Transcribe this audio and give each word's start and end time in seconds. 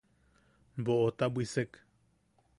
Boʼota 0.85 1.25
bwisek. 1.33 1.71